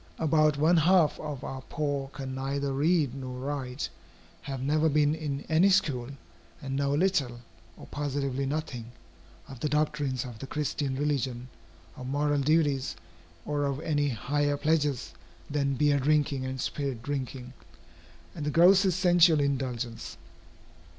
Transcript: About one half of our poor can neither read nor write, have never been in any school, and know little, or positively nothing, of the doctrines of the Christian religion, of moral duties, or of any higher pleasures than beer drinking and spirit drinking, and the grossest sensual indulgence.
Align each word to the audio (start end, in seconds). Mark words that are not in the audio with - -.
About 0.17 0.57
one 0.57 0.77
half 0.77 1.19
of 1.19 1.43
our 1.43 1.61
poor 1.69 2.07
can 2.07 2.33
neither 2.33 2.73
read 2.73 3.13
nor 3.13 3.37
write, 3.37 3.87
have 4.41 4.59
never 4.59 4.89
been 4.89 5.13
in 5.13 5.41
any 5.47 5.69
school, 5.69 6.09
and 6.59 6.75
know 6.75 6.89
little, 6.95 7.41
or 7.77 7.85
positively 7.85 8.47
nothing, 8.47 8.93
of 9.47 9.59
the 9.59 9.69
doctrines 9.69 10.25
of 10.25 10.39
the 10.39 10.47
Christian 10.47 10.95
religion, 10.97 11.49
of 11.95 12.07
moral 12.07 12.39
duties, 12.41 12.95
or 13.45 13.65
of 13.65 13.79
any 13.81 14.09
higher 14.09 14.57
pleasures 14.57 15.13
than 15.51 15.75
beer 15.75 15.99
drinking 15.99 16.45
and 16.45 16.59
spirit 16.59 17.03
drinking, 17.03 17.53
and 18.33 18.43
the 18.43 18.49
grossest 18.49 18.99
sensual 18.99 19.39
indulgence. 19.39 20.17